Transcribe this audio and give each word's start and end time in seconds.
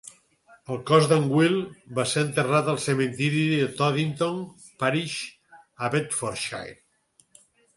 El 0.75 0.77
cos 0.91 1.09
d'en 1.11 1.25
Wild 1.33 1.75
va 1.99 2.05
ser 2.13 2.23
enterrat 2.27 2.71
al 2.73 2.81
cementiri 2.87 3.43
Toddington 3.83 4.41
Parish, 4.83 5.21
a 5.89 5.93
Bedfordshire. 5.97 7.47